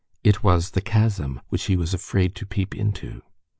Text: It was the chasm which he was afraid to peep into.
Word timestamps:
It 0.23 0.41
was 0.43 0.71
the 0.71 0.81
chasm 0.81 1.41
which 1.49 1.65
he 1.65 1.77
was 1.77 1.93
afraid 1.93 2.33
to 2.37 2.45
peep 2.47 2.73
into. 2.75 3.21